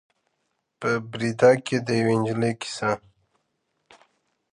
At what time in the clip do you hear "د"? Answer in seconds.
1.87-1.89